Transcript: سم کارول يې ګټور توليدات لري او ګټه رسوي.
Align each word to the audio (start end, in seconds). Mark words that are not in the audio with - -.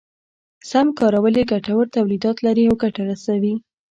سم 0.69 0.87
کارول 0.99 1.33
يې 1.39 1.43
ګټور 1.51 1.85
توليدات 1.95 2.37
لري 2.45 2.63
او 2.69 2.75
ګټه 2.83 3.01
رسوي. 3.11 3.53